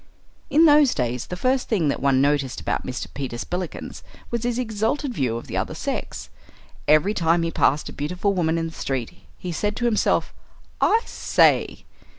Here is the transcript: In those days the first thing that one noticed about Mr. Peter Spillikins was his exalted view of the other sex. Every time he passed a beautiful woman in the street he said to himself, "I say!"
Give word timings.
In 0.49 0.65
those 0.65 0.95
days 0.95 1.27
the 1.27 1.35
first 1.37 1.69
thing 1.69 1.89
that 1.89 2.01
one 2.01 2.19
noticed 2.21 2.59
about 2.59 2.87
Mr. 2.87 3.05
Peter 3.13 3.37
Spillikins 3.37 4.01
was 4.31 4.41
his 4.45 4.57
exalted 4.57 5.13
view 5.13 5.37
of 5.37 5.45
the 5.45 5.55
other 5.57 5.75
sex. 5.75 6.31
Every 6.87 7.13
time 7.13 7.43
he 7.43 7.51
passed 7.51 7.87
a 7.87 7.93
beautiful 7.93 8.33
woman 8.33 8.57
in 8.57 8.65
the 8.65 8.71
street 8.73 9.13
he 9.37 9.51
said 9.51 9.75
to 9.75 9.85
himself, 9.85 10.33
"I 10.81 11.01
say!" 11.05 11.85